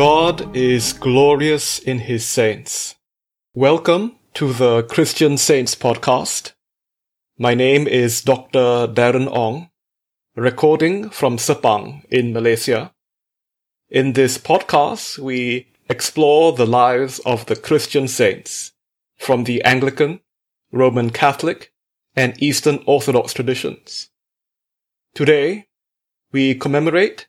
God 0.00 0.56
is 0.56 0.94
glorious 0.94 1.78
in 1.78 1.98
his 1.98 2.26
saints. 2.26 2.94
Welcome 3.54 4.16
to 4.32 4.52
the 4.52 4.82
Christian 4.84 5.36
Saints 5.36 5.74
podcast. 5.74 6.52
My 7.36 7.52
name 7.52 7.86
is 7.86 8.22
Dr. 8.22 8.86
Darren 8.88 9.28
Ong, 9.30 9.68
recording 10.36 11.10
from 11.10 11.36
Sepang 11.36 12.04
in 12.10 12.32
Malaysia. 12.32 12.92
In 13.90 14.14
this 14.14 14.38
podcast, 14.38 15.18
we 15.18 15.66
explore 15.90 16.52
the 16.54 16.66
lives 16.66 17.18
of 17.26 17.44
the 17.44 17.56
Christian 17.56 18.08
saints 18.08 18.72
from 19.18 19.44
the 19.44 19.62
Anglican, 19.64 20.20
Roman 20.72 21.10
Catholic, 21.10 21.72
and 22.16 22.40
Eastern 22.42 22.82
Orthodox 22.86 23.32
traditions. 23.32 24.10
Today, 25.14 25.66
we 26.32 26.54
commemorate 26.54 27.26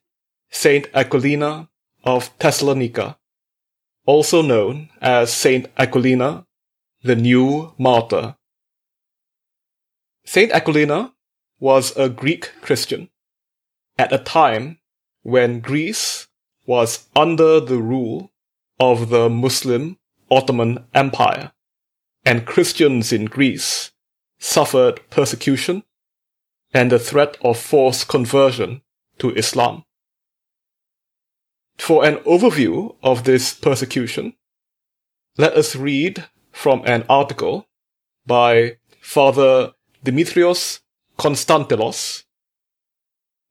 Saint 0.50 0.88
Aquilina 0.94 1.70
of 2.04 2.30
Thessalonica, 2.40 3.17
also 4.05 4.41
known 4.41 4.90
as 5.02 5.34
Saint 5.34 5.67
Aquilina, 5.77 6.45
the 7.04 7.16
New 7.16 7.73
Martyr. 7.77 8.36
Saint 10.26 10.52
Aquilina 10.52 11.14
was 11.59 11.95
a 11.98 12.09
Greek 12.09 12.52
Christian 12.62 13.09
at 13.98 14.14
a 14.14 14.17
time 14.17 14.80
when 15.23 15.59
Greece 15.59 16.28
was 16.66 17.08
under 17.16 17.59
the 17.59 17.78
rule 17.78 18.31
of 18.80 19.09
the 19.09 19.30
Muslim 19.30 19.98
Ottoman 20.30 20.86
Empire, 20.94 21.52
and 22.25 22.45
Christians 22.45 23.11
in 23.11 23.25
Greece 23.25 23.91
suffered 24.39 25.02
persecution 25.09 25.84
and 26.73 26.91
the 26.91 27.00
threat 27.00 27.38
of 27.44 27.59
forced 27.59 28.08
conversion 28.08 28.81
to 29.19 29.33
Islam. 29.36 29.83
For 31.78 32.05
an 32.05 32.17
overview 32.17 32.95
of 33.02 33.23
this 33.23 33.53
persecution, 33.53 34.33
let 35.38 35.53
us 35.53 35.75
read 35.75 36.25
from 36.52 36.83
an 36.86 37.05
article 37.09 37.67
by 38.25 38.78
Father 39.02 39.73
Demetrios 40.03 40.81
Constantelos 41.17 42.23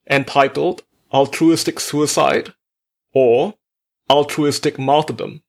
entitled 0.09 0.83
Altruistic 1.13 1.81
Suicide 1.81 2.55
or 3.13 3.55
Altruistic 4.09 4.79
Martyrdom 4.79 5.43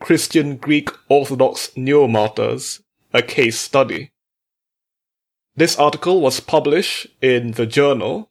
Christian 0.00 0.56
Greek 0.56 0.88
Orthodox 1.08 1.76
Neo-Martyrs, 1.76 2.80
a 3.12 3.22
Case 3.22 3.58
Study. 3.60 4.10
This 5.54 5.78
article 5.78 6.22
was 6.22 6.40
published 6.40 7.06
in 7.20 7.52
the 7.52 7.66
journal 7.66 8.30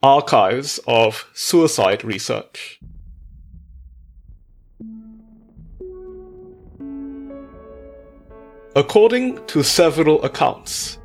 Archives 0.00 0.78
of 0.86 1.28
Suicide 1.34 2.04
Research. 2.04 2.80
According 8.76 9.44
to 9.48 9.62
several 9.64 10.22
accounts, 10.24 10.98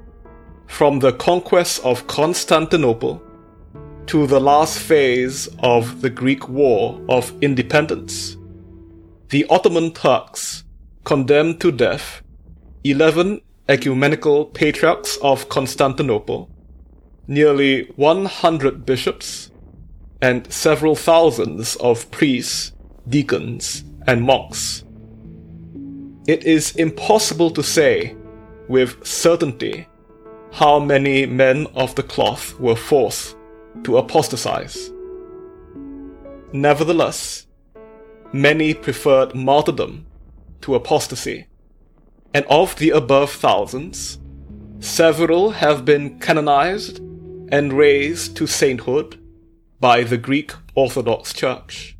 from 0.67 0.99
the 0.99 1.13
conquest 1.13 1.83
of 1.83 2.05
Constantinople 2.07 3.21
to 4.05 4.27
the 4.27 4.39
last 4.39 4.79
phase 4.79 5.49
of 5.59 6.01
the 6.01 6.09
Greek 6.09 6.47
War 6.47 7.01
of 7.09 7.33
Independence, 7.41 8.36
the 9.29 9.45
Ottoman 9.49 9.91
Turks 9.91 10.63
condemned 11.03 11.59
to 11.59 11.71
death 11.71 12.21
11 12.85 13.41
ecumenical 13.67 14.45
patriarchs 14.45 15.17
of 15.17 15.49
Constantinople, 15.49 16.49
nearly 17.27 17.87
100 17.97 18.85
bishops, 18.85 19.51
and 20.21 20.51
several 20.51 20.95
thousands 20.95 21.75
of 21.77 22.09
priests, 22.11 22.71
deacons, 23.09 23.83
and 24.07 24.23
monks. 24.23 24.85
It 26.27 26.45
is 26.45 26.75
impossible 26.77 27.51
to 27.51 27.63
say 27.63 28.15
with 28.69 29.05
certainty 29.05 29.87
how 30.53 30.79
many 30.79 31.25
men 31.25 31.67
of 31.75 31.93
the 31.95 32.03
cloth 32.03 32.57
were 32.59 32.75
forced 32.77 33.35
to 33.83 33.97
apostatize. 33.97 34.91
Nevertheless, 36.53 37.46
many 38.33 38.73
preferred 38.73 39.33
martyrdom 39.33 40.05
to 40.61 40.75
apostasy, 40.75 41.47
and 42.33 42.45
of 42.49 42.75
the 42.77 42.89
above 42.89 43.31
thousands, 43.31 44.19
several 44.79 45.51
have 45.51 45.85
been 45.85 46.19
canonized 46.19 46.99
and 47.49 47.73
raised 47.73 48.35
to 48.35 48.45
sainthood 48.45 49.19
by 49.79 50.03
the 50.03 50.17
Greek 50.17 50.51
Orthodox 50.75 51.33
Church. 51.33 51.97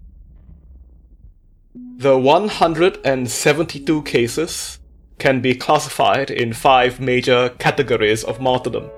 The 1.97 2.17
172 2.17 4.03
cases 4.03 4.79
can 5.19 5.41
be 5.41 5.55
classified 5.55 6.29
in 6.29 6.53
five 6.53 6.99
major 6.99 7.49
categories 7.57 8.23
of 8.23 8.39
martyrdom. 8.39 8.89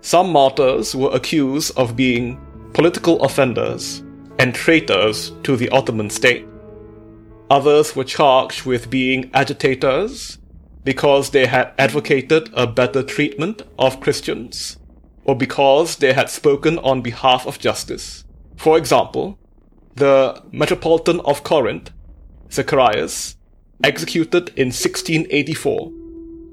Some 0.00 0.30
martyrs 0.32 0.96
were 0.96 1.14
accused 1.14 1.76
of 1.76 1.94
being 1.94 2.40
political 2.72 3.22
offenders 3.22 4.02
and 4.42 4.56
traitors 4.56 5.30
to 5.44 5.56
the 5.56 5.68
Ottoman 5.68 6.10
state. 6.10 6.44
Others 7.48 7.94
were 7.94 8.02
charged 8.02 8.66
with 8.66 8.90
being 8.90 9.30
agitators 9.32 10.38
because 10.82 11.30
they 11.30 11.46
had 11.46 11.72
advocated 11.78 12.50
a 12.52 12.66
better 12.66 13.04
treatment 13.04 13.62
of 13.78 14.00
Christians 14.00 14.78
or 15.22 15.36
because 15.36 15.94
they 15.94 16.12
had 16.12 16.28
spoken 16.28 16.80
on 16.80 17.02
behalf 17.02 17.46
of 17.46 17.60
justice. 17.60 18.24
For 18.56 18.76
example, 18.76 19.38
the 19.94 20.42
Metropolitan 20.50 21.20
of 21.20 21.44
Corinth, 21.44 21.92
Zacharias, 22.50 23.36
executed 23.84 24.48
in 24.56 24.72
1684, 24.74 25.92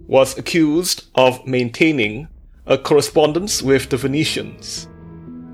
was 0.06 0.38
accused 0.38 1.08
of 1.16 1.44
maintaining 1.48 2.28
a 2.68 2.78
correspondence 2.78 3.64
with 3.64 3.90
the 3.90 3.98
Venetians. 3.98 4.88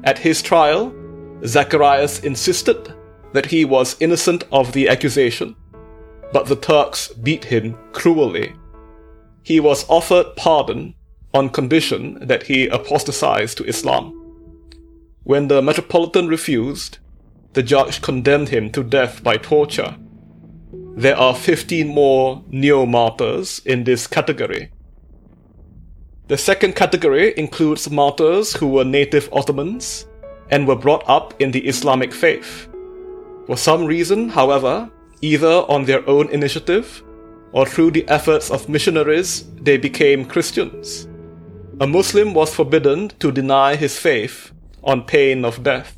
At 0.04 0.20
his 0.20 0.42
trial, 0.42 0.94
Zacharias 1.46 2.20
insisted 2.20 2.94
that 3.34 3.46
he 3.46 3.66
was 3.66 3.98
innocent 4.00 4.44
of 4.52 4.72
the 4.72 4.88
accusation, 4.90 5.56
but 6.32 6.46
the 6.48 6.56
Turks 6.56 7.10
beat 7.10 7.46
him 7.46 7.78
cruelly. 7.92 8.56
He 9.44 9.60
was 9.60 9.86
offered 9.90 10.36
pardon 10.36 10.96
on 11.34 11.50
condition 11.50 12.18
that 12.28 12.44
he 12.44 12.68
apostatized 12.68 13.58
to 13.58 13.66
Islam. 13.66 14.14
When 15.24 15.48
the 15.48 15.62
Metropolitan 15.62 16.28
refused, 16.28 17.00
the 17.54 17.64
judge 17.64 18.02
condemned 18.02 18.50
him 18.50 18.72
to 18.72 18.84
death 18.84 19.24
by 19.24 19.38
torture. 19.38 19.98
There 20.96 21.18
are 21.18 21.36
15 21.36 21.88
more 21.88 22.44
neo 22.50 22.86
martyrs 22.86 23.62
in 23.66 23.84
this 23.84 24.08
category. 24.08 24.72
The 26.28 26.38
second 26.38 26.76
category 26.76 27.38
includes 27.38 27.90
martyrs 27.90 28.54
who 28.54 28.68
were 28.68 28.86
native 28.86 29.30
Ottomans 29.32 30.06
and 30.50 30.68
were 30.68 30.76
brought 30.76 31.04
up 31.08 31.40
in 31.42 31.52
the 31.52 31.66
Islamic 31.68 32.14
faith. 32.14 32.68
For 33.48 33.58
some 33.58 33.86
reason, 33.86 34.30
however, 34.30 34.90
either 35.22 35.64
on 35.68 35.86
their 35.86 36.08
own 36.10 36.30
initiative 36.30 37.04
or 37.52 37.66
through 37.66 37.92
the 37.92 38.08
efforts 38.10 38.52
of 38.52 38.70
missionaries, 38.70 39.46
they 39.62 39.78
became 39.78 40.26
Christians. 40.26 41.08
A 41.80 41.88
Muslim 41.88 42.34
was 42.34 42.54
forbidden 42.54 43.10
to 43.20 43.32
deny 43.32 43.76
his 43.76 44.00
faith 44.00 44.52
on 44.84 45.04
pain 45.04 45.44
of 45.46 45.64
death. 45.64 45.98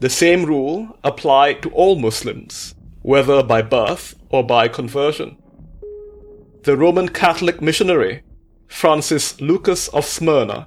The 0.00 0.10
same 0.10 0.44
rule 0.44 0.98
applied 1.04 1.62
to 1.62 1.70
all 1.70 1.96
Muslims, 1.96 2.74
whether 3.02 3.42
by 3.42 3.62
birth 3.62 4.14
or 4.30 4.44
by 4.44 4.68
conversion. 4.68 5.36
The 6.62 6.76
Roman 6.76 7.08
Catholic 7.08 7.60
missionary, 7.62 8.22
Francis 8.68 9.40
Lucas 9.40 9.88
of 9.88 10.04
Smyrna, 10.04 10.66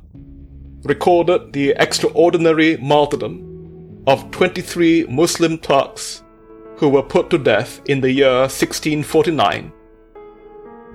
recorded 0.83 1.53
the 1.53 1.71
extraordinary 1.77 2.77
martyrdom 2.77 4.03
of 4.07 4.29
23 4.31 5.06
Muslim 5.06 5.57
Turks 5.57 6.24
who 6.77 6.89
were 6.89 7.03
put 7.03 7.29
to 7.29 7.38
death 7.38 7.81
in 7.88 8.01
the 8.01 8.12
year 8.12 8.41
1649 8.41 9.74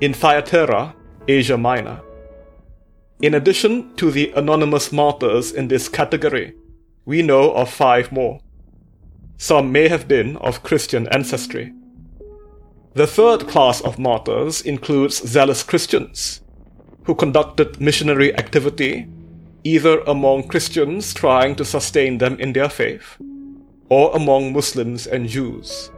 in 0.00 0.12
Thyatira, 0.12 0.94
Asia 1.28 1.56
Minor. 1.56 2.00
In 3.20 3.34
addition 3.34 3.94
to 3.96 4.10
the 4.10 4.32
anonymous 4.32 4.90
martyrs 4.90 5.52
in 5.52 5.68
this 5.68 5.88
category, 5.88 6.54
we 7.04 7.22
know 7.22 7.52
of 7.52 7.70
five 7.70 8.10
more. 8.10 8.40
Some 9.36 9.70
may 9.70 9.88
have 9.88 10.08
been 10.08 10.36
of 10.38 10.62
Christian 10.62 11.06
ancestry. 11.08 11.72
The 12.94 13.06
third 13.06 13.46
class 13.48 13.80
of 13.80 13.98
martyrs 13.98 14.62
includes 14.62 15.26
zealous 15.26 15.62
Christians, 15.62 16.40
who 17.04 17.14
conducted 17.14 17.80
missionary 17.80 18.36
activity 18.36 19.06
either 19.64 20.00
among 20.00 20.48
Christians 20.48 21.14
trying 21.14 21.54
to 21.56 21.64
sustain 21.64 22.18
them 22.18 22.38
in 22.38 22.52
their 22.52 22.68
faith, 22.68 23.16
or 23.88 24.14
among 24.14 24.52
Muslims 24.52 25.06
and 25.06 25.28
Jews. 25.28 25.90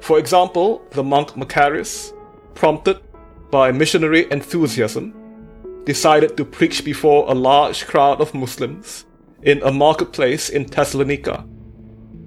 For 0.00 0.18
example, 0.18 0.82
the 0.90 1.04
monk 1.04 1.36
Macarius, 1.36 2.12
prompted 2.54 3.00
by 3.50 3.72
missionary 3.72 4.30
enthusiasm, 4.30 5.14
decided 5.84 6.36
to 6.36 6.44
preach 6.44 6.84
before 6.84 7.30
a 7.30 7.34
large 7.34 7.86
crowd 7.86 8.20
of 8.20 8.34
Muslims 8.34 9.06
in 9.42 9.62
a 9.62 9.72
marketplace 9.72 10.48
in 10.48 10.64
Thessalonica. 10.64 11.46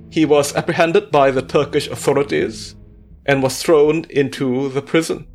He 0.10 0.26
was 0.26 0.56
apprehended 0.56 1.12
by 1.12 1.31
the 1.31 1.42
Turkish 1.42 1.88
authorities 1.88 2.76
and 3.26 3.44
was 3.44 3.62
thrown 3.62 4.06
into 4.10 4.70
the 4.70 4.81
prison. 4.81 5.28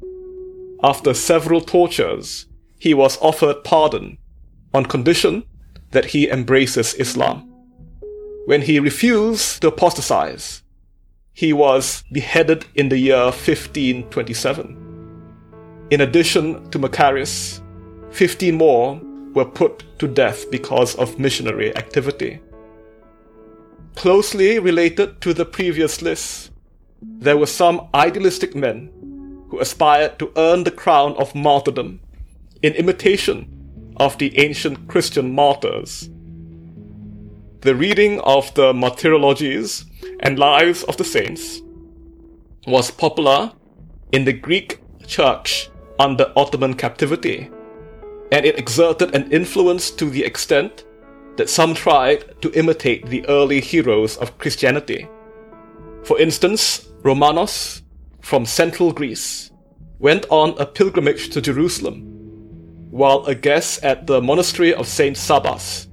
After 0.82 1.14
several 1.14 1.60
tortures, 1.60 2.46
he 2.78 2.94
was 2.94 3.18
offered 3.20 3.62
pardon 3.62 4.18
on 4.74 4.84
condition 4.84 5.44
that 5.92 6.06
he 6.06 6.28
embraces 6.28 6.94
Islam. 6.94 7.48
When 8.46 8.60
he 8.62 8.78
refused 8.80 9.62
to 9.62 9.68
apostatize, 9.68 10.62
he 11.32 11.52
was 11.52 12.04
beheaded 12.12 12.66
in 12.74 12.88
the 12.90 12.98
year 12.98 13.24
1527. 13.24 14.76
In 15.90 16.00
addition 16.00 16.68
to 16.70 16.78
Macarius, 16.78 17.60
15 18.10 18.54
more 18.54 19.00
were 19.34 19.44
put 19.44 19.84
to 19.98 20.06
death 20.06 20.50
because 20.50 20.94
of 20.96 21.18
missionary 21.18 21.76
activity. 21.76 22.40
Closely 23.96 24.58
related 24.58 25.20
to 25.20 25.32
the 25.32 25.44
previous 25.44 26.02
list, 26.02 26.50
there 27.00 27.36
were 27.36 27.46
some 27.46 27.88
idealistic 27.94 28.54
men 28.54 28.90
who 29.48 29.60
aspired 29.60 30.18
to 30.18 30.32
earn 30.36 30.64
the 30.64 30.70
crown 30.70 31.14
of 31.16 31.34
martyrdom 31.34 32.00
in 32.62 32.72
imitation 32.74 33.53
of 33.96 34.18
the 34.18 34.38
ancient 34.38 34.88
Christian 34.88 35.34
martyrs. 35.34 36.10
The 37.60 37.74
reading 37.74 38.20
of 38.20 38.52
the 38.54 38.72
martyrologies 38.72 39.84
and 40.20 40.38
lives 40.38 40.82
of 40.84 40.96
the 40.96 41.04
saints 41.04 41.62
was 42.66 42.90
popular 42.90 43.52
in 44.12 44.24
the 44.24 44.32
Greek 44.32 44.80
church 45.06 45.70
under 45.98 46.32
Ottoman 46.36 46.74
captivity, 46.74 47.50
and 48.32 48.44
it 48.44 48.58
exerted 48.58 49.14
an 49.14 49.30
influence 49.32 49.90
to 49.92 50.10
the 50.10 50.24
extent 50.24 50.84
that 51.36 51.50
some 51.50 51.74
tried 51.74 52.40
to 52.42 52.52
imitate 52.52 53.06
the 53.06 53.26
early 53.28 53.60
heroes 53.60 54.16
of 54.18 54.38
Christianity. 54.38 55.08
For 56.04 56.20
instance, 56.20 56.88
Romanos 57.02 57.82
from 58.20 58.46
central 58.46 58.92
Greece 58.92 59.50
went 59.98 60.26
on 60.30 60.54
a 60.58 60.66
pilgrimage 60.66 61.30
to 61.30 61.40
Jerusalem. 61.40 62.13
While 62.94 63.26
a 63.26 63.34
guest 63.34 63.82
at 63.82 64.06
the 64.06 64.22
monastery 64.22 64.72
of 64.72 64.86
Saint 64.86 65.16
Sabas, 65.16 65.88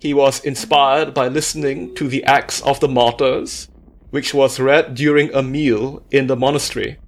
he 0.00 0.12
was 0.12 0.44
inspired 0.44 1.14
by 1.14 1.28
listening 1.28 1.94
to 1.94 2.08
the 2.08 2.24
Acts 2.24 2.60
of 2.62 2.80
the 2.80 2.88
Martyrs 2.88 3.68
which 4.10 4.34
was 4.34 4.58
read 4.58 4.96
during 4.96 5.32
a 5.32 5.44
meal 5.44 6.02
in 6.10 6.26
the 6.26 6.34
monastery. 6.34 6.98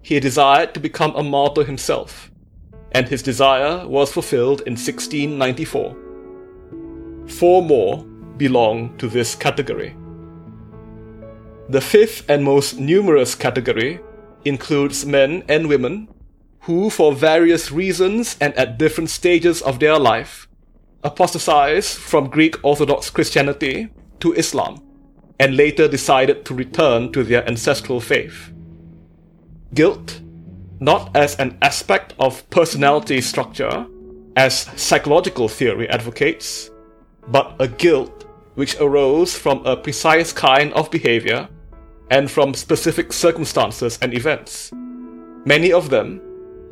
He 0.00 0.18
desired 0.18 0.72
to 0.72 0.80
become 0.80 1.14
a 1.14 1.22
martyr 1.22 1.64
himself, 1.64 2.30
and 2.92 3.06
his 3.06 3.22
desire 3.22 3.86
was 3.86 4.10
fulfilled 4.10 4.62
in 4.62 4.76
1694. 4.76 5.94
Four 7.28 7.62
more 7.62 8.02
belong 8.38 8.96
to 8.96 9.08
this 9.08 9.34
category. 9.34 9.94
The 11.68 11.82
fifth 11.82 12.30
and 12.30 12.42
most 12.42 12.78
numerous 12.78 13.34
category 13.34 14.00
includes 14.46 15.04
men 15.04 15.44
and 15.50 15.68
women 15.68 16.08
who, 16.64 16.88
for 16.88 17.12
various 17.12 17.70
reasons 17.70 18.36
and 18.40 18.54
at 18.54 18.78
different 18.78 19.10
stages 19.10 19.60
of 19.62 19.80
their 19.80 19.98
life, 19.98 20.48
apostatized 21.02 21.98
from 21.98 22.30
Greek 22.30 22.56
Orthodox 22.64 23.10
Christianity 23.10 23.90
to 24.20 24.32
Islam 24.32 24.82
and 25.38 25.56
later 25.56 25.86
decided 25.88 26.44
to 26.46 26.54
return 26.54 27.12
to 27.12 27.22
their 27.22 27.46
ancestral 27.46 28.00
faith. 28.00 28.52
Guilt, 29.74 30.20
not 30.80 31.14
as 31.14 31.36
an 31.36 31.58
aspect 31.60 32.14
of 32.18 32.48
personality 32.48 33.20
structure, 33.20 33.86
as 34.36 34.70
psychological 34.76 35.48
theory 35.48 35.88
advocates, 35.90 36.70
but 37.28 37.54
a 37.58 37.68
guilt 37.68 38.24
which 38.54 38.80
arose 38.80 39.36
from 39.36 39.64
a 39.66 39.76
precise 39.76 40.32
kind 40.32 40.72
of 40.72 40.90
behavior 40.90 41.48
and 42.10 42.30
from 42.30 42.54
specific 42.54 43.12
circumstances 43.12 43.98
and 44.00 44.14
events. 44.14 44.70
Many 45.44 45.72
of 45.72 45.90
them, 45.90 46.20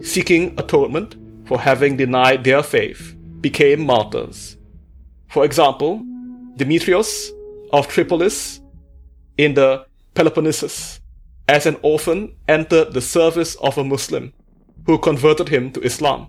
seeking 0.03 0.59
atonement 0.59 1.17
for 1.47 1.61
having 1.61 1.97
denied 1.97 2.45
their 2.45 2.63
faith, 2.63 3.17
became 3.41 3.85
martyrs. 3.85 4.57
For 5.29 5.45
example, 5.45 6.03
Demetrius 6.57 7.31
of 7.73 7.89
Tripolis 7.89 8.61
in 9.39 9.55
the 9.55 9.87
Peloponnesus, 10.15 11.01
as 11.49 11.67
an 11.67 11.77
orphan 11.83 12.35
entered 12.49 12.93
the 12.93 13.01
service 13.01 13.55
of 13.57 13.79
a 13.79 13.85
Muslim 13.85 14.33
who 14.87 14.99
converted 14.99 15.49
him 15.49 15.73
to 15.73 15.81
Islam. 15.81 16.29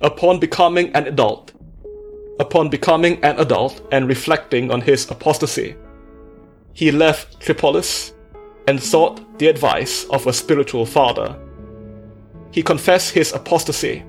Upon 0.00 0.40
becoming 0.40 0.92
an 0.94 1.06
adult, 1.06 1.52
upon 2.40 2.68
becoming 2.68 3.22
an 3.24 3.38
adult 3.38 3.86
and 3.92 4.08
reflecting 4.08 4.70
on 4.70 4.80
his 4.80 5.10
apostasy, 5.10 5.76
he 6.72 6.90
left 6.90 7.40
Tripolis 7.40 8.12
and 8.68 8.82
sought 8.82 9.38
the 9.38 9.48
advice 9.48 10.04
of 10.10 10.26
a 10.26 10.32
spiritual 10.32 10.86
father. 10.86 11.38
He 12.56 12.62
confessed 12.62 13.12
his 13.12 13.34
apostasy 13.34 14.02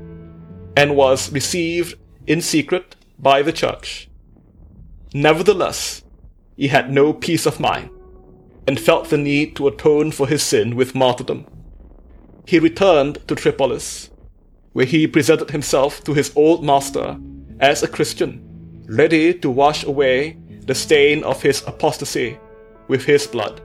and 0.77 0.95
was 0.95 1.33
received 1.33 1.95
in 2.27 2.39
secret 2.39 2.95
by 3.19 3.41
the 3.41 3.51
church. 3.51 4.09
Nevertheless, 5.13 6.01
he 6.55 6.69
had 6.69 6.89
no 6.89 7.11
peace 7.11 7.45
of 7.45 7.59
mind 7.59 7.89
and 8.65 8.79
felt 8.79 9.09
the 9.09 9.17
need 9.17 9.57
to 9.57 9.67
atone 9.67 10.11
for 10.11 10.27
his 10.27 10.43
sin 10.43 10.77
with 10.77 10.95
martyrdom. 10.95 11.45
He 12.45 12.57
returned 12.57 13.15
to 13.27 13.35
Tripolis, 13.35 14.11
where 14.71 14.85
he 14.85 15.07
presented 15.07 15.51
himself 15.51 16.01
to 16.05 16.13
his 16.13 16.31
old 16.33 16.63
master 16.63 17.19
as 17.59 17.83
a 17.83 17.87
Christian, 17.89 18.85
ready 18.87 19.33
to 19.33 19.49
wash 19.49 19.83
away 19.83 20.37
the 20.61 20.73
stain 20.73 21.21
of 21.25 21.41
his 21.41 21.63
apostasy 21.67 22.39
with 22.87 23.03
his 23.03 23.27
blood. 23.27 23.59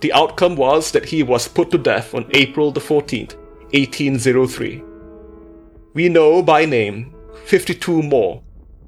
The 0.00 0.14
outcome 0.14 0.56
was 0.56 0.90
that 0.92 1.04
he 1.04 1.22
was 1.22 1.48
put 1.48 1.70
to 1.72 1.76
death 1.76 2.14
on 2.14 2.30
April 2.32 2.72
the 2.72 2.80
14th, 2.80 3.36
1803. 3.72 4.82
We 5.94 6.08
know 6.08 6.42
by 6.42 6.64
name 6.64 7.14
52 7.44 8.02
more 8.02 8.42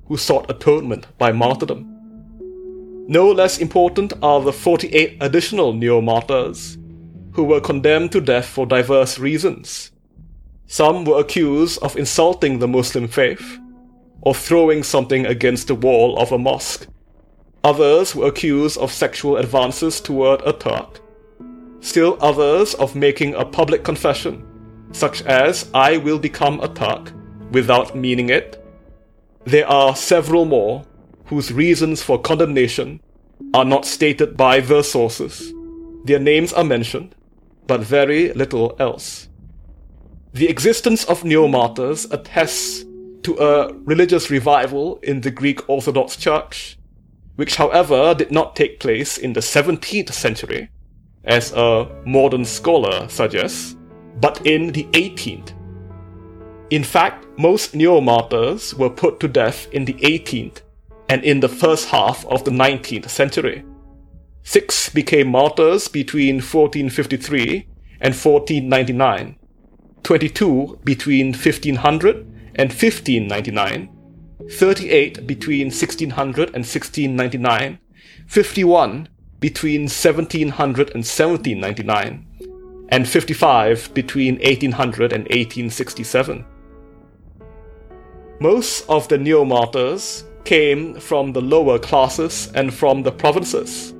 who 0.06 0.16
sought 0.16 0.50
atonement 0.50 1.06
by 1.18 1.32
martyrdom. 1.32 1.88
No 3.08 3.30
less 3.30 3.58
important 3.58 4.12
are 4.22 4.40
the 4.40 4.52
48 4.52 5.16
additional 5.20 5.72
neo 5.72 6.00
martyrs, 6.00 6.78
who 7.32 7.44
were 7.44 7.60
condemned 7.60 8.12
to 8.12 8.20
death 8.20 8.46
for 8.46 8.66
diverse 8.66 9.18
reasons. 9.18 9.90
Some 10.66 11.04
were 11.04 11.20
accused 11.20 11.82
of 11.82 11.96
insulting 11.96 12.58
the 12.58 12.68
Muslim 12.68 13.08
faith, 13.08 13.58
or 14.20 14.34
throwing 14.34 14.82
something 14.82 15.26
against 15.26 15.66
the 15.66 15.74
wall 15.74 16.18
of 16.18 16.30
a 16.30 16.38
mosque. 16.38 16.86
Others 17.64 18.14
were 18.14 18.26
accused 18.28 18.78
of 18.78 18.92
sexual 18.92 19.36
advances 19.36 20.00
toward 20.00 20.42
a 20.42 20.52
Turk. 20.52 21.00
Still 21.80 22.16
others 22.20 22.74
of 22.74 22.94
making 22.94 23.34
a 23.34 23.44
public 23.44 23.82
confession, 23.82 24.46
such 24.92 25.22
as, 25.22 25.70
I 25.74 25.96
will 25.96 26.18
become 26.18 26.60
a 26.60 26.68
Turk, 26.68 27.12
without 27.50 27.96
meaning 27.96 28.30
it. 28.30 28.64
There 29.44 29.66
are 29.66 29.96
several 29.96 30.44
more 30.44 30.84
whose 31.26 31.52
reasons 31.52 32.02
for 32.02 32.20
condemnation 32.20 33.00
are 33.54 33.64
not 33.64 33.84
stated 33.84 34.36
by 34.36 34.60
the 34.60 34.82
sources. 34.82 35.52
Their 36.04 36.20
names 36.20 36.52
are 36.52 36.64
mentioned, 36.64 37.14
but 37.66 37.80
very 37.80 38.32
little 38.32 38.76
else. 38.78 39.28
The 40.32 40.48
existence 40.48 41.04
of 41.04 41.24
neo-martyrs 41.24 42.06
attests 42.10 42.84
to 43.22 43.36
a 43.38 43.72
religious 43.84 44.30
revival 44.30 44.98
in 45.02 45.20
the 45.20 45.30
Greek 45.30 45.68
Orthodox 45.68 46.16
Church, 46.16 46.78
which 47.36 47.56
however 47.56 48.14
did 48.14 48.30
not 48.30 48.56
take 48.56 48.80
place 48.80 49.18
in 49.18 49.32
the 49.32 49.40
17th 49.40 50.12
century, 50.12 50.70
as 51.24 51.52
a 51.52 51.88
modern 52.04 52.44
scholar 52.44 53.08
suggests, 53.08 53.76
but 54.20 54.44
in 54.46 54.72
the 54.72 54.84
18th. 54.92 55.52
In 56.70 56.84
fact, 56.84 57.26
most 57.38 57.74
neo-martyrs 57.74 58.74
were 58.74 58.90
put 58.90 59.20
to 59.20 59.28
death 59.28 59.66
in 59.72 59.84
the 59.84 59.94
18th 59.94 60.62
and 61.08 61.22
in 61.24 61.40
the 61.40 61.48
first 61.48 61.88
half 61.88 62.24
of 62.26 62.44
the 62.44 62.50
19th 62.50 63.10
century. 63.10 63.64
Six 64.42 64.88
became 64.88 65.28
martyrs 65.28 65.88
between 65.88 66.36
1453 66.36 67.68
and 68.00 68.14
1499, 68.14 69.36
22 70.02 70.80
between 70.82 71.26
1500 71.26 72.16
and 72.56 72.70
1599, 72.70 73.88
38 74.50 75.26
between 75.26 75.66
1600 75.66 76.48
and 76.48 76.64
1699, 76.64 77.78
51 78.26 79.08
between 79.38 79.82
1700 79.82 80.88
and 80.88 81.04
1799, 81.04 82.26
and 82.92 83.08
55 83.08 83.94
between 83.94 84.34
1800 84.34 85.14
and 85.14 85.24
1867. 85.24 86.44
Most 88.38 88.86
of 88.86 89.08
the 89.08 89.16
neo 89.16 89.46
martyrs 89.46 90.24
came 90.44 91.00
from 91.00 91.32
the 91.32 91.40
lower 91.40 91.78
classes 91.78 92.52
and 92.54 92.74
from 92.74 93.02
the 93.02 93.10
provinces. 93.10 93.94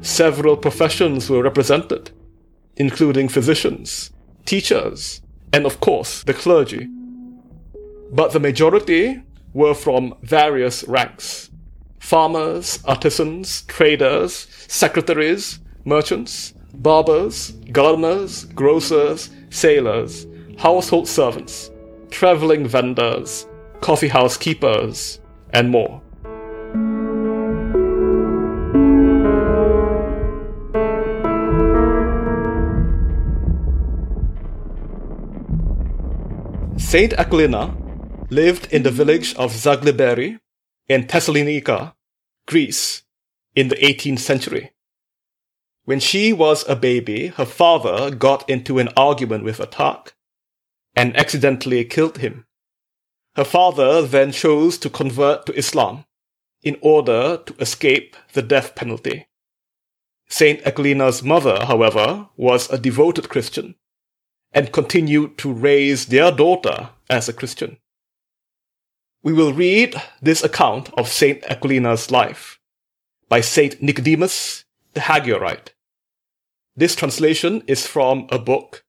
Several 0.00 0.56
professions 0.56 1.30
were 1.30 1.42
represented, 1.42 2.10
including 2.76 3.28
physicians, 3.28 4.10
teachers, 4.44 5.22
and 5.52 5.64
of 5.64 5.78
course 5.80 6.24
the 6.24 6.34
clergy. 6.34 6.88
but 8.12 8.32
the 8.32 8.40
majority 8.40 9.22
were 9.52 9.74
from 9.74 10.14
various 10.22 10.84
ranks 10.84 11.50
farmers, 11.98 12.78
artisans, 12.84 13.62
traders, 13.62 14.46
secretaries, 14.68 15.58
merchants, 15.84 16.54
barbers, 16.74 17.50
gardeners, 17.72 18.44
grocers, 18.46 19.30
sailors, 19.50 20.26
household 20.58 21.08
servants, 21.08 21.70
traveling 22.10 22.66
vendors, 22.66 23.46
coffee 23.80 24.08
house 24.08 24.36
keepers, 24.36 25.20
and 25.52 25.70
more. 25.70 26.02
Saint 36.76 37.12
Aquilina 37.18 37.74
lived 38.30 38.72
in 38.72 38.82
the 38.82 38.90
village 38.90 39.34
of 39.34 39.52
Zagliberi 39.52 40.38
in 40.88 41.06
Thessalonica, 41.06 41.94
Greece, 42.46 43.02
in 43.54 43.68
the 43.68 43.76
18th 43.76 44.20
century. 44.20 44.70
When 45.86 46.00
she 46.00 46.32
was 46.32 46.68
a 46.68 46.74
baby, 46.74 47.28
her 47.28 47.46
father 47.46 48.10
got 48.10 48.50
into 48.50 48.80
an 48.80 48.88
argument 48.96 49.44
with 49.44 49.60
a 49.60 49.66
Turk 49.66 50.16
and 50.96 51.16
accidentally 51.16 51.84
killed 51.84 52.18
him. 52.18 52.44
Her 53.36 53.44
father 53.44 54.02
then 54.02 54.32
chose 54.32 54.78
to 54.78 54.90
convert 54.90 55.46
to 55.46 55.56
Islam 55.56 56.04
in 56.60 56.76
order 56.80 57.36
to 57.46 57.54
escape 57.60 58.16
the 58.32 58.42
death 58.42 58.74
penalty. 58.74 59.28
Saint 60.28 60.60
Aquilina's 60.66 61.22
mother, 61.22 61.64
however, 61.66 62.30
was 62.36 62.68
a 62.68 62.78
devoted 62.78 63.28
Christian 63.28 63.76
and 64.50 64.72
continued 64.72 65.38
to 65.38 65.52
raise 65.52 66.06
their 66.06 66.32
daughter 66.32 66.90
as 67.08 67.28
a 67.28 67.32
Christian. 67.32 67.78
We 69.22 69.32
will 69.32 69.52
read 69.52 69.94
this 70.20 70.42
account 70.42 70.92
of 70.98 71.06
Saint 71.06 71.44
Aquilina's 71.48 72.10
life 72.10 72.58
by 73.28 73.40
Saint 73.40 73.80
Nicodemus 73.80 74.64
the 74.96 75.02
Hagiorite. 75.02 75.75
This 76.78 76.94
translation 76.94 77.62
is 77.66 77.86
from 77.86 78.26
a 78.28 78.38
book, 78.38 78.84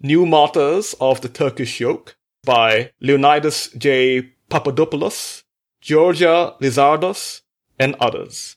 New 0.00 0.24
Martyrs 0.24 0.94
of 1.00 1.20
the 1.20 1.28
Turkish 1.28 1.80
Yoke, 1.80 2.16
by 2.44 2.92
Leonidas 3.00 3.70
J. 3.76 4.34
Papadopoulos, 4.48 5.42
Georgia 5.80 6.54
Lizardos, 6.60 7.40
and 7.76 7.96
others. 7.98 8.54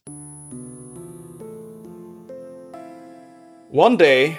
One 3.70 3.98
day, 3.98 4.38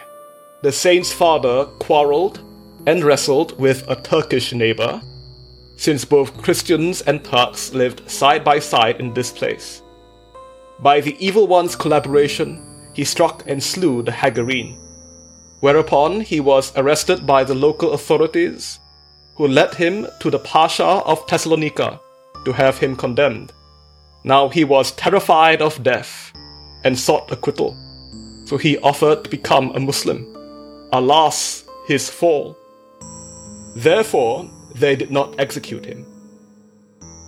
the 0.62 0.70
saint's 0.70 1.12
father 1.12 1.64
quarreled 1.80 2.38
and 2.86 3.02
wrestled 3.02 3.58
with 3.58 3.84
a 3.90 3.96
Turkish 3.96 4.52
neighbor, 4.52 5.02
since 5.76 6.04
both 6.04 6.40
Christians 6.40 7.00
and 7.00 7.24
Turks 7.24 7.74
lived 7.74 8.08
side 8.08 8.44
by 8.44 8.60
side 8.60 9.00
in 9.00 9.14
this 9.14 9.32
place. 9.32 9.82
By 10.78 11.00
the 11.00 11.16
evil 11.18 11.48
one's 11.48 11.74
collaboration, 11.74 12.68
he 12.94 13.04
struck 13.04 13.44
and 13.46 13.62
slew 13.62 14.02
the 14.02 14.12
Hagarene. 14.12 14.76
Whereupon 15.60 16.20
he 16.20 16.40
was 16.40 16.76
arrested 16.76 17.26
by 17.26 17.44
the 17.44 17.54
local 17.54 17.92
authorities, 17.92 18.80
who 19.36 19.48
led 19.48 19.74
him 19.74 20.06
to 20.20 20.30
the 20.30 20.38
Pasha 20.38 20.84
of 20.84 21.26
Thessalonica 21.26 22.00
to 22.44 22.52
have 22.52 22.78
him 22.78 22.96
condemned. 22.96 23.52
Now 24.24 24.48
he 24.48 24.64
was 24.64 24.92
terrified 24.92 25.62
of 25.62 25.82
death 25.82 26.32
and 26.84 26.98
sought 26.98 27.30
acquittal, 27.30 27.76
so 28.44 28.56
he 28.56 28.78
offered 28.78 29.24
to 29.24 29.30
become 29.30 29.70
a 29.70 29.80
Muslim. 29.80 30.26
Alas, 30.92 31.64
his 31.86 32.10
fall! 32.10 32.56
Therefore, 33.74 34.50
they 34.74 34.96
did 34.96 35.10
not 35.10 35.34
execute 35.38 35.84
him. 35.84 36.04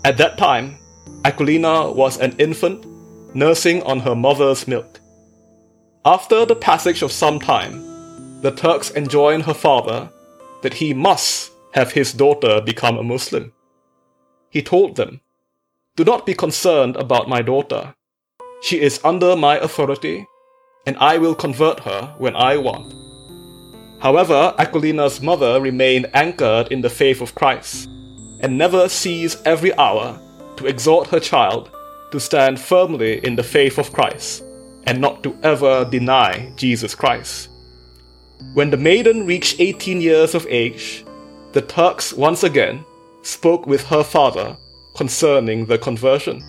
At 0.05 0.19
that 0.19 0.37
time, 0.37 0.77
Aquilina 1.25 1.95
was 1.95 2.19
an 2.19 2.35
infant 2.39 2.85
nursing 3.35 3.83
on 3.85 4.01
her 4.01 4.15
mother's 4.15 4.69
milk. 4.69 5.01
After 6.07 6.45
the 6.45 6.55
passage 6.55 7.01
of 7.01 7.11
some 7.11 7.41
time, 7.41 8.43
the 8.43 8.51
Turks 8.51 8.91
enjoined 8.95 9.45
her 9.45 9.55
father 9.55 10.11
that 10.61 10.75
he 10.75 10.93
must 10.93 11.51
have 11.73 11.93
his 11.93 12.13
daughter 12.13 12.61
become 12.61 12.99
a 12.99 13.03
Muslim. 13.03 13.55
He 14.51 14.61
told 14.61 14.97
them, 14.97 15.23
Do 15.97 16.05
not 16.05 16.27
be 16.27 16.35
concerned 16.35 16.97
about 16.97 17.31
my 17.31 17.41
daughter. 17.41 17.95
She 18.61 18.83
is 18.83 19.01
under 19.03 19.35
my 19.35 19.57
authority, 19.57 20.27
and 20.87 20.95
I 20.99 21.17
will 21.17 21.35
convert 21.35 21.81
her 21.81 22.15
when 22.19 22.37
I 22.37 22.59
want. 22.59 22.93
However, 24.03 24.55
Aquilina's 24.59 25.23
mother 25.23 25.59
remained 25.59 26.11
anchored 26.13 26.69
in 26.71 26.83
the 26.83 26.91
faith 26.91 27.23
of 27.23 27.35
Christ, 27.35 27.89
and 28.41 28.59
never 28.59 28.91
ceased 28.91 29.41
every 29.47 29.73
hour 29.79 30.21
to 30.57 30.67
exhort 30.67 31.09
her 31.09 31.21
child 31.21 31.71
to 32.11 32.21
stand 32.21 32.61
firmly 32.61 33.25
in 33.25 33.37
the 33.37 33.43
faith 33.43 33.79
of 33.79 33.91
Christ 33.91 34.45
and 34.87 35.01
not 35.01 35.23
to 35.23 35.37
ever 35.43 35.85
deny 35.85 36.53
Jesus 36.57 36.95
Christ. 36.95 37.49
When 38.53 38.71
the 38.71 38.77
maiden 38.77 39.27
reached 39.27 39.61
18 39.61 40.01
years 40.01 40.35
of 40.35 40.47
age, 40.49 41.05
the 41.53 41.63
Turks 41.63 42.13
once 42.13 42.43
again 42.43 42.85
spoke 43.23 43.67
with 43.67 43.85
her 43.87 44.05
father 44.05 44.57
concerning 44.95 45.67
the 45.67 45.79
conversion. 45.79 46.45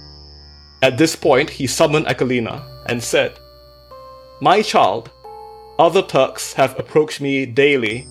At 0.82 0.98
this 0.98 1.16
point, 1.16 1.50
he 1.50 1.68
summoned 1.68 2.08
Aquilina 2.08 2.64
and 2.88 3.02
said, 3.02 3.40
My 4.42 4.62
child, 4.62 5.10
other 5.80 6.02
Turks 6.02 6.54
have 6.54 6.78
approached 6.80 7.22
me 7.22 7.46
daily 7.46 8.08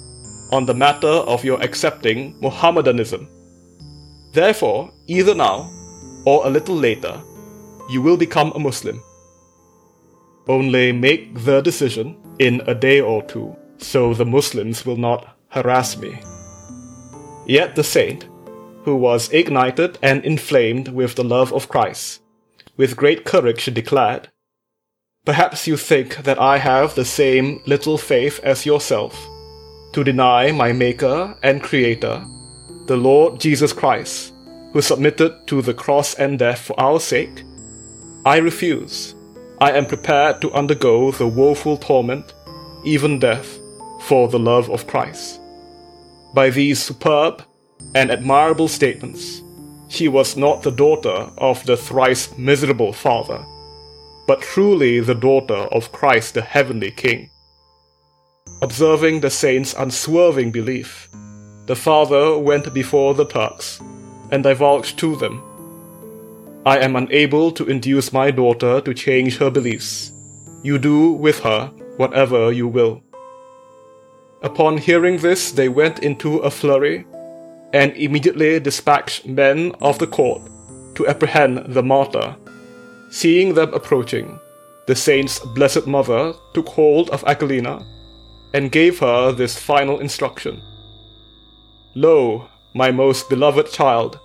on 0.51 0.67
the 0.67 0.75
matter 0.75 1.07
of 1.07 1.45
your 1.45 1.61
accepting 1.63 2.37
Mohammedanism. 2.41 3.29
Therefore, 4.33 4.93
either 5.07 5.35
now 5.35 5.71
or 6.25 6.47
a 6.47 6.51
little 6.51 6.77
later, 6.77 7.23
you 7.89 8.03
will 8.03 8.17
become 8.17 8.53
a 8.55 8.59
Muslim. 8.59 9.03
Only 10.47 10.93
make 10.93 11.45
the 11.45 11.61
decision 11.61 12.17
in 12.39 12.63
a 12.67 12.75
day 12.75 13.01
or 13.01 13.23
two, 13.23 13.57
so 13.79 14.13
the 14.13 14.27
Muslims 14.27 14.85
will 14.85 14.97
not 14.97 15.37
harass 15.49 15.97
me. 15.97 16.21
Yet 17.47 17.77
the 17.77 17.85
saint, 17.85 18.29
who 18.85 18.97
was 18.97 19.33
ignited 19.33 19.99
and 20.03 20.25
inflamed 20.25 20.89
with 20.89 21.15
the 21.15 21.25
love 21.25 21.53
of 21.53 21.69
Christ, 21.69 22.21
with 22.77 22.97
great 22.97 23.25
courage 23.25 23.61
she 23.61 23.71
declared, 23.71 24.29
Perhaps 25.25 25.67
you 25.67 25.79
think 25.79 26.25
that 26.25 26.39
I 26.39 26.59
have 26.59 26.95
the 26.95 27.05
same 27.05 27.63
little 27.67 27.97
faith 27.97 28.41
as 28.43 28.67
yourself, 28.67 29.15
to 29.95 30.05
deny 30.05 30.53
my 30.53 30.73
Maker 30.73 31.35
and 31.43 31.63
Creator, 31.63 32.23
the 32.87 32.97
Lord 32.97 33.41
Jesus 33.41 33.73
Christ, 33.73 34.35
who 34.73 34.83
submitted 34.83 35.47
to 35.47 35.63
the 35.63 35.73
cross 35.73 36.15
and 36.15 36.39
death 36.39 36.61
for 36.61 36.79
our 36.79 37.01
sake? 37.01 37.45
I 38.27 38.37
refuse. 38.39 39.15
I 39.61 39.71
am 39.73 39.87
prepared 39.87 40.41
to 40.41 40.53
undergo 40.53 41.13
the 41.13 41.29
woeful 41.29 41.77
torment, 41.77 42.35
even 42.85 43.21
death, 43.21 43.59
for 44.03 44.29
the 44.29 44.39
love 44.39 44.69
of 44.69 44.87
Christ. 44.87 45.41
By 46.35 46.51
these 46.51 46.83
superb 46.83 47.45
and 47.95 48.11
admirable 48.11 48.67
statements, 48.67 49.43
she 49.89 50.09
was 50.09 50.37
not 50.37 50.63
the 50.63 50.73
daughter 50.73 51.31
of 51.39 51.65
the 51.67 51.77
thrice 51.77 52.37
miserable 52.37 52.93
father, 52.93 53.45
but 54.27 54.43
truly 54.43 54.99
the 54.99 55.15
daughter 55.15 55.69
of 55.71 55.93
Christ 55.93 56.35
the 56.35 56.43
heavenly 56.43 56.91
King. 56.91 57.31
Observing 58.61 59.21
the 59.21 59.31
saint's 59.31 59.75
unswerving 59.75 60.51
belief, 60.51 61.09
the 61.67 61.77
father 61.77 62.37
went 62.39 62.75
before 62.75 63.15
the 63.15 63.27
Turks 63.27 63.81
and 64.33 64.43
divulged 64.43 64.99
to 64.99 65.15
them 65.15 65.41
I 66.67 66.79
am 66.79 66.97
unable 66.97 67.53
to 67.53 67.67
induce 67.67 68.11
my 68.11 68.31
daughter 68.31 68.81
to 68.81 68.95
change 68.95 69.37
her 69.37 69.51
beliefs. 69.51 70.13
You 70.63 70.79
do 70.79 71.13
with 71.13 71.41
her 71.41 71.67
whatever 71.99 72.53
you 72.53 72.67
will. 72.67 73.03
Upon 74.43 74.79
hearing 74.79 75.19
this, 75.19 75.53
they 75.53 75.69
went 75.69 75.99
into 75.99 76.39
a 76.39 76.51
flurry 76.51 77.05
and 77.75 77.93
immediately 77.97 78.61
dispatched 78.61 79.27
men 79.27 79.73
of 79.83 79.99
the 79.99 80.07
court 80.07 80.41
to 80.95 81.07
apprehend 81.07 81.75
the 81.75 81.83
martyr. 81.83 82.35
Seeing 83.11 83.53
them 83.53 83.75
approaching, 83.75 84.39
the 84.87 84.95
saint's 84.95 85.41
blessed 85.55 85.87
mother 85.87 86.33
took 86.55 86.69
hold 86.69 87.11
of 87.11 87.25
Aquilina 87.25 87.85
and 88.55 88.73
gave 88.73 89.01
her 89.01 89.33
this 89.33 89.59
final 89.59 89.99
instruction 90.01 90.63
Lo, 91.95 92.49
my 92.75 92.91
most 92.91 93.29
beloved 93.29 93.71
child, 93.71 94.19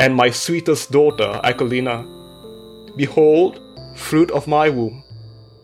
and 0.00 0.14
my 0.14 0.30
sweetest 0.30 0.90
daughter 0.90 1.40
Aquilina. 1.44 2.04
Behold, 2.96 3.60
fruit 3.94 4.30
of 4.30 4.46
my 4.46 4.68
womb, 4.68 5.02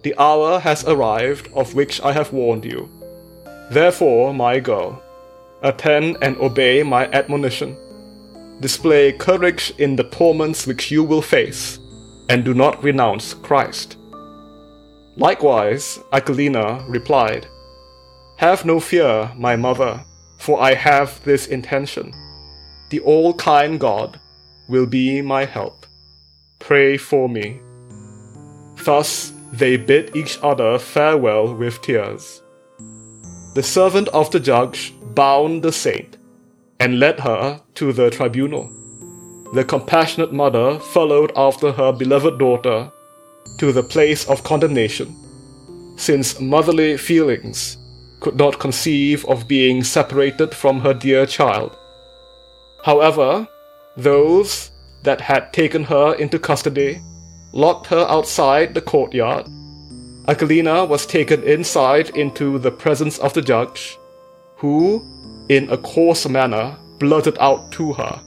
the 0.03 0.15
hour 0.19 0.59
has 0.61 0.85
arrived 0.85 1.49
of 1.55 1.75
which 1.75 2.01
I 2.01 2.13
have 2.13 2.33
warned 2.33 2.65
you. 2.65 2.89
Therefore, 3.71 4.33
my 4.33 4.61
girl, 4.61 5.03
attend 5.63 6.17
and 6.23 6.37
obey 6.39 6.83
my 6.83 7.07
admonition. 7.09 7.77
Display 8.61 9.13
courage 9.13 9.73
in 9.79 9.97
the 9.97 10.05
torments 10.05 10.67
which 10.67 10.91
you 10.91 11.03
will 11.05 11.23
face, 11.23 11.79
and 12.29 12.45
do 12.45 12.55
not 12.55 12.83
renounce 12.83 13.35
Christ. 13.35 13.97
Likewise, 15.17 15.99
Aquilina 16.13 16.85
replied, 16.89 17.47
Have 18.37 18.65
no 18.65 18.81
fear, 18.81 19.31
my 19.37 19.57
mother, 19.57 20.05
for 20.39 20.61
I 20.61 20.75
have 20.75 21.23
this 21.25 21.47
intention 21.47 22.15
the 22.91 23.01
all 23.01 23.35
kind 23.35 23.81
God, 23.81 24.21
will 24.69 24.87
be 24.87 25.21
my 25.23 25.45
help. 25.45 25.87
Pray 26.59 26.97
for 26.97 27.29
me. 27.29 27.61
Thus 28.85 29.33
they 29.53 29.77
bid 29.77 30.15
each 30.15 30.39
other 30.43 30.79
farewell 30.79 31.55
with 31.55 31.83
tears. 31.83 32.43
The 33.55 33.63
servant 33.63 34.09
of 34.09 34.31
the 34.31 34.39
judge 34.39 34.95
bound 35.15 35.63
the 35.63 35.73
saint 35.73 36.19
and 36.79 37.01
led 37.01 37.21
her 37.21 37.61
to 37.75 37.93
the 37.93 38.11
tribunal. 38.11 38.71
The 39.55 39.65
compassionate 39.65 40.33
mother 40.33 40.79
followed 40.79 41.33
after 41.35 41.73
her 41.73 41.93
beloved 41.93 42.39
daughter 42.39 42.91
to 43.59 43.73
the 43.73 43.83
place 43.83 44.29
of 44.29 44.45
condemnation, 44.45 45.15
since 45.97 46.39
motherly 46.41 46.97
feelings 46.97 47.77
could 48.21 48.37
not 48.37 48.61
conceive 48.61 49.25
of 49.27 49.49
being 49.49 49.83
separated 49.83 50.55
from 50.55 50.81
her 50.81 50.95
dear 50.95 51.27
child. 51.27 51.77
However, 52.85 53.47
those 53.97 54.71
that 55.03 55.21
had 55.21 55.53
taken 55.53 55.85
her 55.85 56.15
into 56.15 56.39
custody 56.39 57.01
locked 57.53 57.87
her 57.89 58.07
outside 58.09 58.75
the 58.75 58.81
courtyard. 58.81 59.47
Aquilina 60.29 60.85
was 60.85 61.07
taken 61.07 61.43
inside 61.43 62.11
into 62.11 62.59
the 62.59 62.71
presence 62.71 63.19
of 63.19 63.35
the 63.35 63.43
judge, 63.43 63.99
who, 64.57 65.05
in 65.49 65.69
a 65.71 65.77
coarse 65.77 66.29
manner, 66.29 66.77
blurted 66.99 67.37
out 67.41 67.73
to 67.73 67.93
her, 67.95 68.21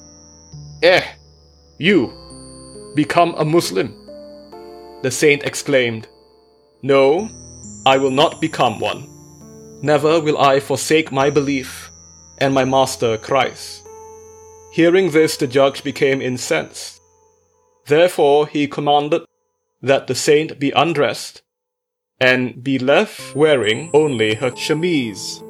Eh, 0.81 1.03
you, 1.77 2.11
become 2.95 3.33
a 3.37 3.45
Muslim. 3.45 3.95
The 5.01 5.11
saint 5.11 5.43
exclaimed, 5.43 6.07
No, 6.81 7.29
I 7.85 7.97
will 7.97 8.11
not 8.11 8.41
become 8.41 8.79
one. 8.79 9.07
Never 9.81 10.19
will 10.19 10.37
I 10.37 10.59
forsake 10.59 11.11
my 11.11 11.29
belief 11.29 11.89
and 12.39 12.53
my 12.53 12.65
master 12.65 13.17
Christ. 13.17 13.82
Hearing 14.73 15.11
this, 15.11 15.37
the 15.37 15.45
judge 15.45 15.83
became 15.83 16.19
incensed. 16.19 16.99
Therefore, 17.85 18.47
he 18.47 18.67
commanded 18.67 19.21
that 19.83 20.07
the 20.07 20.15
saint 20.15 20.57
be 20.59 20.71
undressed 20.71 21.43
and 22.19 22.63
be 22.63 22.79
left 22.79 23.35
wearing 23.35 23.91
only 23.93 24.33
her 24.33 24.49
chemise. 24.49 25.43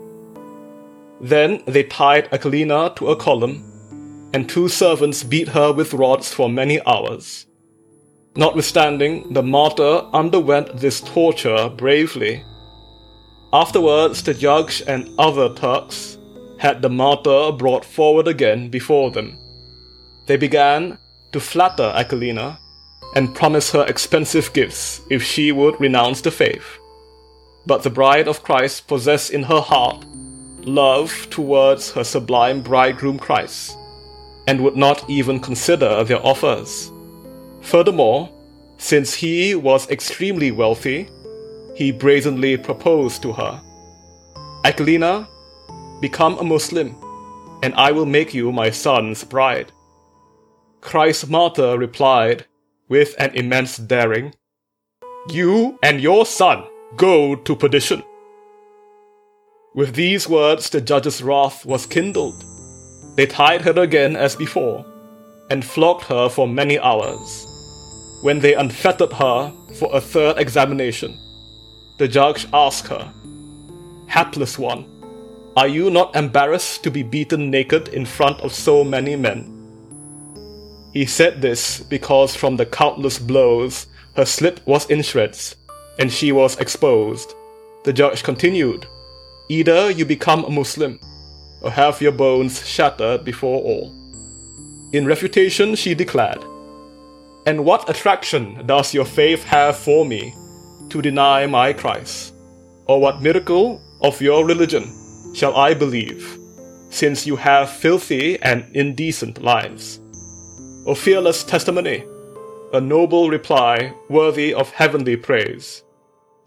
Then 1.21 1.63
they 1.65 1.83
tied 1.83 2.29
Aquilina 2.33 2.95
to 2.97 3.11
a 3.11 3.15
column, 3.15 3.63
and 4.33 4.49
two 4.49 4.67
servants 4.67 5.23
beat 5.23 5.47
her 5.47 5.71
with 5.71 5.93
rods 5.93 6.33
for 6.33 6.49
many 6.49 6.85
hours. 6.85 7.45
Notwithstanding, 8.35 9.31
the 9.31 9.43
martyr 9.43 10.01
underwent 10.11 10.79
this 10.79 10.99
torture 10.99 11.69
bravely. 11.69 12.43
Afterwards, 13.53 14.21
the 14.23 14.33
judge 14.33 14.83
and 14.85 15.07
other 15.17 15.53
Turks 15.53 16.17
had 16.63 16.81
the 16.81 16.89
martyr 16.89 17.51
brought 17.51 17.83
forward 17.83 18.25
again 18.25 18.69
before 18.69 19.11
them. 19.11 19.37
They 20.27 20.37
began 20.37 20.97
to 21.33 21.41
flatter 21.41 21.91
Aquilina 21.93 22.57
and 23.17 23.35
promise 23.35 23.71
her 23.71 23.85
expensive 23.85 24.53
gifts 24.53 25.01
if 25.09 25.21
she 25.21 25.51
would 25.51 25.77
renounce 25.81 26.21
the 26.21 26.31
faith. 26.31 26.79
But 27.65 27.83
the 27.83 27.89
bride 27.89 28.29
of 28.29 28.43
Christ 28.43 28.87
possessed 28.87 29.31
in 29.31 29.43
her 29.43 29.59
heart 29.59 30.05
love 30.61 31.27
towards 31.29 31.91
her 31.91 32.05
sublime 32.05 32.61
bridegroom 32.61 33.19
Christ, 33.19 33.77
and 34.47 34.63
would 34.63 34.77
not 34.77 35.03
even 35.09 35.41
consider 35.41 36.05
their 36.05 36.25
offers. 36.25 36.89
Furthermore, 37.59 38.29
since 38.77 39.13
he 39.13 39.53
was 39.53 39.91
extremely 39.91 40.51
wealthy, 40.51 41.09
he 41.75 41.91
brazenly 41.91 42.55
proposed 42.55 43.21
to 43.23 43.33
her 43.33 43.59
Aquilina, 44.63 45.27
become 46.03 46.37
a 46.37 46.43
Muslim, 46.43 46.93
and 47.63 47.73
I 47.75 47.93
will 47.93 48.05
make 48.05 48.33
you 48.33 48.51
my 48.51 48.69
son's 48.69 49.23
bride. 49.23 49.71
Christ's 50.81 51.29
martyr 51.29 51.77
replied 51.77 52.45
with 52.89 53.15
an 53.19 53.33
immense 53.35 53.77
daring 53.77 54.35
You 55.29 55.79
and 55.81 56.01
your 56.01 56.25
son 56.25 56.65
go 56.97 57.35
to 57.35 57.55
perdition. 57.55 58.03
With 59.73 59.95
these 59.95 60.27
words, 60.27 60.69
the 60.69 60.81
judge's 60.81 61.23
wrath 61.23 61.65
was 61.65 61.85
kindled. 61.85 62.43
They 63.15 63.25
tied 63.25 63.61
her 63.61 63.79
again 63.79 64.17
as 64.17 64.35
before, 64.35 64.85
and 65.49 65.63
flogged 65.63 66.03
her 66.07 66.27
for 66.27 66.49
many 66.49 66.77
hours. 66.79 67.47
When 68.23 68.39
they 68.41 68.55
unfettered 68.55 69.13
her 69.13 69.53
for 69.79 69.89
a 69.95 70.01
third 70.01 70.37
examination, 70.37 71.17
the 71.97 72.09
judge 72.09 72.45
asked 72.51 72.87
her, 72.89 73.05
Hapless 74.07 74.59
one, 74.59 74.92
are 75.55 75.67
you 75.67 75.91
not 75.91 76.15
embarrassed 76.15 76.83
to 76.83 76.89
be 76.89 77.03
beaten 77.03 77.51
naked 77.51 77.89
in 77.89 78.05
front 78.05 78.39
of 78.41 78.51
so 78.51 78.83
many 78.83 79.15
men? 79.15 79.49
He 80.93 81.05
said 81.05 81.41
this 81.41 81.79
because 81.79 82.35
from 82.35 82.57
the 82.57 82.65
countless 82.65 83.19
blows, 83.19 83.85
her 84.15 84.25
slip 84.25 84.65
was 84.65 84.89
in 84.89 85.03
shreds, 85.03 85.55
and 85.99 86.11
she 86.11 86.31
was 86.31 86.57
exposed. 86.57 87.35
The 87.83 87.93
judge 87.93 88.23
continued, 88.23 88.87
Either 89.47 89.91
you 89.91 90.05
become 90.05 90.43
a 90.43 90.49
Muslim, 90.49 90.99
or 91.61 91.69
have 91.69 92.01
your 92.01 92.11
bones 92.11 92.67
shattered 92.67 93.23
before 93.23 93.61
all. 93.61 93.93
In 94.91 95.05
refutation, 95.05 95.75
she 95.75 95.93
declared, 95.93 96.43
and 97.45 97.63
what 97.63 97.89
attraction 97.89 98.65
does 98.65 98.93
your 98.93 99.05
faith 99.05 99.43
have 99.43 99.77
for 99.77 100.03
me 100.03 100.33
to 100.89 101.01
deny 101.01 101.45
my 101.45 101.73
Christ? 101.73 102.33
Or 102.85 102.99
what 102.99 103.21
miracle 103.21 103.81
of 104.01 104.21
your 104.21 104.45
religion 104.45 105.02
shall 105.33 105.55
I 105.55 105.73
believe, 105.73 106.37
since 106.89 107.27
you 107.27 107.35
have 107.35 107.69
filthy 107.69 108.41
and 108.41 108.65
indecent 108.75 109.41
lives? 109.41 109.99
O 110.85 110.95
fearless 110.95 111.43
testimony, 111.43 112.03
a 112.73 112.81
noble 112.81 113.29
reply 113.29 113.93
worthy 114.09 114.53
of 114.53 114.69
heavenly 114.71 115.15
praise, 115.15 115.83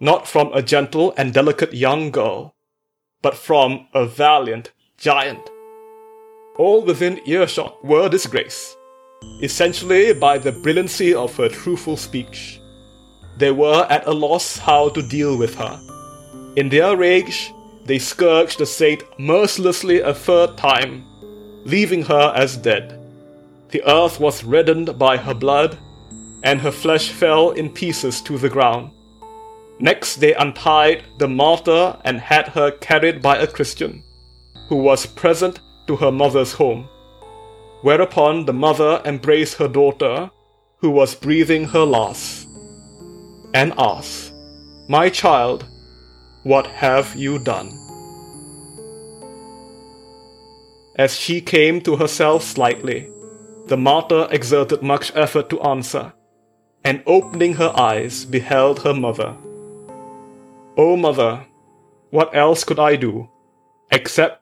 not 0.00 0.26
from 0.26 0.52
a 0.52 0.62
gentle 0.62 1.14
and 1.16 1.32
delicate 1.32 1.72
young 1.72 2.10
girl, 2.10 2.54
but 3.22 3.36
from 3.36 3.88
a 3.94 4.06
valiant 4.06 4.72
giant. 4.98 5.50
All 6.58 6.82
within 6.84 7.20
earshot 7.26 7.84
were 7.84 8.08
disgraced 8.08 8.76
essentially 9.42 10.12
by 10.12 10.38
the 10.38 10.52
brilliancy 10.52 11.14
of 11.14 11.36
her 11.36 11.48
truthful 11.48 11.96
speech. 11.96 12.60
They 13.38 13.50
were 13.50 13.86
at 13.90 14.06
a 14.06 14.12
loss 14.12 14.58
how 14.58 14.88
to 14.90 15.02
deal 15.02 15.36
with 15.36 15.54
her. 15.56 15.80
In 16.56 16.68
their 16.68 16.96
rage, 16.96 17.52
they 17.86 17.98
scourged 17.98 18.58
the 18.58 18.66
saint 18.66 19.02
mercilessly 19.18 20.00
a 20.00 20.12
third 20.12 20.56
time, 20.56 21.04
leaving 21.64 22.02
her 22.02 22.32
as 22.36 22.56
dead. 22.56 22.98
The 23.70 23.82
earth 23.86 24.20
was 24.20 24.44
reddened 24.44 24.98
by 24.98 25.16
her 25.16 25.34
blood, 25.34 25.78
and 26.42 26.60
her 26.60 26.70
flesh 26.70 27.10
fell 27.10 27.50
in 27.50 27.70
pieces 27.70 28.20
to 28.22 28.38
the 28.38 28.48
ground. 28.48 28.90
Next, 29.78 30.16
they 30.16 30.34
untied 30.34 31.04
the 31.18 31.28
martyr 31.28 31.96
and 32.04 32.20
had 32.20 32.48
her 32.48 32.70
carried 32.70 33.20
by 33.20 33.36
a 33.38 33.46
Christian, 33.46 34.02
who 34.68 34.76
was 34.76 35.06
present 35.06 35.60
to 35.86 35.96
her 35.96 36.10
mother's 36.10 36.52
home. 36.52 36.88
Whereupon 37.82 38.46
the 38.46 38.52
mother 38.52 39.02
embraced 39.04 39.58
her 39.58 39.68
daughter, 39.68 40.30
who 40.78 40.90
was 40.90 41.14
breathing 41.14 41.66
her 41.66 41.84
last, 41.84 42.48
and 43.54 43.74
asked, 43.78 44.32
My 44.88 45.08
child, 45.08 45.66
what 46.46 46.68
have 46.68 47.16
you 47.16 47.40
done? 47.40 47.76
As 50.94 51.16
she 51.16 51.40
came 51.40 51.80
to 51.80 51.96
herself 51.96 52.44
slightly, 52.44 53.10
the 53.66 53.76
martyr 53.76 54.28
exerted 54.30 54.80
much 54.80 55.10
effort 55.16 55.50
to 55.50 55.60
answer, 55.62 56.12
and 56.84 57.02
opening 57.04 57.54
her 57.54 57.72
eyes, 57.76 58.24
beheld 58.24 58.84
her 58.84 58.94
mother. 58.94 59.34
O 60.76 60.92
oh, 60.92 60.96
mother, 60.96 61.44
what 62.10 62.30
else 62.32 62.62
could 62.62 62.78
I 62.78 62.94
do, 62.94 63.28
except 63.90 64.40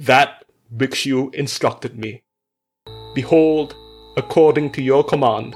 that 0.00 0.46
which 0.70 1.04
you 1.04 1.28
instructed 1.34 1.98
me? 1.98 2.22
Behold, 3.14 3.76
according 4.16 4.72
to 4.72 4.82
your 4.82 5.04
command, 5.04 5.54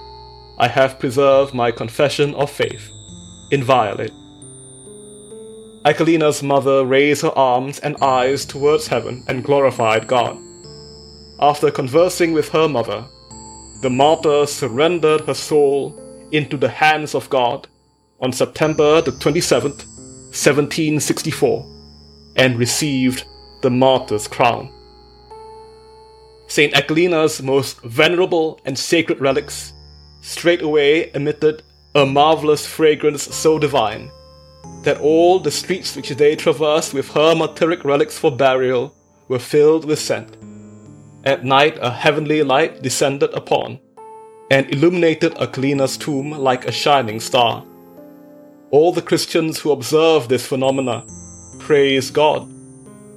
I 0.58 0.68
have 0.68 1.00
preserved 1.00 1.54
my 1.54 1.70
confession 1.70 2.34
of 2.34 2.50
faith, 2.50 2.90
inviolate. 3.50 4.12
Aquilina's 5.88 6.42
mother 6.42 6.84
raised 6.84 7.22
her 7.22 7.32
arms 7.38 7.78
and 7.78 7.96
eyes 8.02 8.44
towards 8.44 8.88
heaven 8.88 9.24
and 9.26 9.42
glorified 9.42 10.06
God. 10.06 10.36
After 11.40 11.70
conversing 11.70 12.34
with 12.34 12.50
her 12.50 12.68
mother, 12.68 13.06
the 13.80 13.88
martyr 13.88 14.44
surrendered 14.44 15.22
her 15.22 15.32
soul 15.32 15.98
into 16.30 16.58
the 16.58 16.68
hands 16.68 17.14
of 17.14 17.30
God 17.30 17.68
on 18.20 18.32
September 18.32 19.00
the 19.00 19.12
27th, 19.12 19.86
1764, 20.36 21.64
and 22.36 22.58
received 22.58 23.24
the 23.62 23.70
martyr's 23.70 24.28
crown. 24.28 24.70
St. 26.48 26.76
Aquilina's 26.76 27.40
most 27.40 27.80
venerable 27.80 28.60
and 28.66 28.78
sacred 28.78 29.22
relics 29.22 29.72
straightway 30.20 31.10
emitted 31.14 31.62
a 31.94 32.04
marvelous 32.04 32.66
fragrance 32.66 33.22
so 33.34 33.58
divine 33.58 34.10
that 34.88 35.02
all 35.02 35.38
the 35.38 35.50
streets 35.50 35.94
which 35.94 36.08
they 36.08 36.34
traversed 36.34 36.94
with 36.94 37.08
her 37.10 37.34
martyric 37.34 37.84
relics 37.84 38.16
for 38.16 38.30
burial 38.34 38.94
were 39.28 39.38
filled 39.38 39.84
with 39.84 39.98
scent. 39.98 40.38
at 41.24 41.44
night 41.44 41.76
a 41.82 41.90
heavenly 41.90 42.42
light 42.42 42.80
descended 42.80 43.30
upon 43.34 43.78
and 44.50 44.72
illuminated 44.72 45.34
Aquilina's 45.38 45.98
tomb 45.98 46.30
like 46.30 46.64
a 46.64 46.72
shining 46.72 47.20
star. 47.20 47.66
All 48.70 48.92
the 48.92 49.02
Christians 49.02 49.58
who 49.58 49.72
observe 49.72 50.28
this 50.28 50.46
phenomena 50.46 51.04
praise 51.58 52.10
God, 52.10 52.48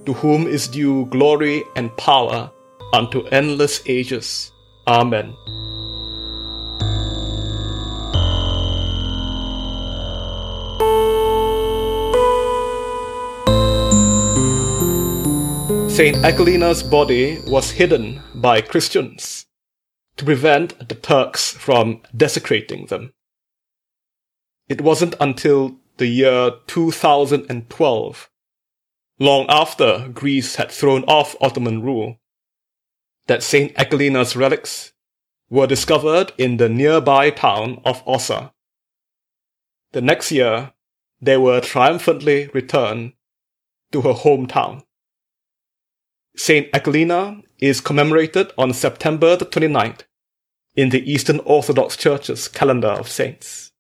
to 0.06 0.12
whom 0.12 0.48
is 0.48 0.68
due 0.68 1.06
glory 1.06 1.64
and 1.78 1.96
power 1.96 2.52
unto 2.92 3.26
endless 3.28 3.82
ages. 3.86 4.52
Amen. 4.88 5.34
Saint 16.02 16.26
Aquilina's 16.26 16.82
body 16.82 17.38
was 17.46 17.70
hidden 17.70 18.24
by 18.34 18.60
Christians 18.60 19.46
to 20.18 20.26
prevent 20.26 20.90
the 20.90 20.96
Turks 20.96 21.52
from 21.52 22.02
desecrating 22.18 22.88
them. 22.88 23.14
It 24.68 24.82
wasn't 24.82 25.14
until 25.20 25.76
the 25.98 26.08
year 26.08 26.54
2012, 26.66 28.32
long 29.20 29.46
after 29.48 30.10
Greece 30.12 30.56
had 30.56 30.72
thrown 30.72 31.04
off 31.04 31.36
Ottoman 31.40 31.84
rule, 31.84 32.18
that 33.28 33.44
St. 33.44 33.72
Aquilina's 33.78 34.36
relics 34.36 34.94
were 35.52 35.68
discovered 35.68 36.34
in 36.36 36.58
the 36.58 36.68
nearby 36.68 37.30
town 37.30 37.80
of 37.86 38.02
Ossa. 38.08 38.54
The 39.92 40.02
next 40.02 40.32
year, 40.32 40.74
they 41.22 41.38
were 41.38 41.62
triumphantly 41.62 42.48
returned 42.56 43.14
to 43.92 44.02
her 44.02 44.14
hometown. 44.14 44.82
Saint 46.36 46.72
Aquilina 46.72 47.44
is 47.60 47.82
commemorated 47.82 48.52
on 48.58 48.74
September 48.74 49.36
the 49.36 49.46
29th 49.46 50.02
in 50.76 50.90
the 50.90 51.12
Eastern 51.12 51.40
Orthodox 51.40 51.98
Church's 51.98 52.48
calendar 52.48 52.88
of 52.88 53.10
saints. 53.10 53.72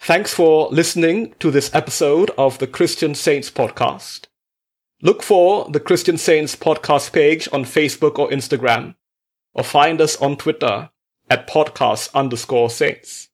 Thanks 0.00 0.34
for 0.34 0.68
listening 0.68 1.34
to 1.40 1.50
this 1.50 1.74
episode 1.74 2.30
of 2.36 2.58
the 2.58 2.66
Christian 2.66 3.14
Saints 3.14 3.50
podcast. 3.50 4.26
Look 5.02 5.22
for 5.22 5.68
the 5.70 5.80
Christian 5.80 6.18
Saints 6.18 6.54
podcast 6.54 7.12
page 7.12 7.48
on 7.52 7.64
Facebook 7.64 8.18
or 8.18 8.28
Instagram, 8.28 8.94
or 9.54 9.64
find 9.64 10.00
us 10.00 10.16
on 10.20 10.36
Twitter 10.36 10.90
at 11.30 11.48
podcast 11.48 12.12
underscore 12.14 12.70
saints. 12.70 13.28